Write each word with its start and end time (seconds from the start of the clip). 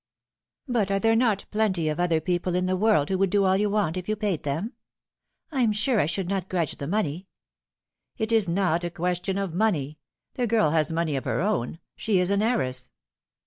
"But 0.77 0.89
are 0.89 0.97
there 0.97 1.15
not 1.15 1.45
plenty 1.51 1.87
of 1.87 1.99
other 1.99 2.19
people 2.19 2.55
in 2.55 2.65
the 2.65 2.75
world 2.75 3.09
who 3.09 3.19
would 3.19 3.29
do 3.29 3.43
all 3.45 3.55
you 3.55 3.69
want 3.69 3.97
if 3.97 4.09
you 4.09 4.15
paid 4.15 4.41
them? 4.41 4.73
I'm 5.51 5.71
sure 5.71 5.97
1 5.97 6.07
should 6.07 6.27
not 6.27 6.49
grudge 6.49 6.77
the 6.77 6.87
money."" 6.87 7.27
It 8.17 8.31
is 8.31 8.49
not 8.49 8.83
a 8.83 8.89
question 8.89 9.37
of 9.37 9.53
money. 9.53 9.99
The 10.33 10.47
girl 10.47 10.71
has 10.71 10.91
money 10.91 11.15
of 11.17 11.25
her 11.25 11.41
own. 11.41 11.77
She 11.97 12.17
is 12.17 12.31
an 12.31 12.41
heiress." 12.41 12.89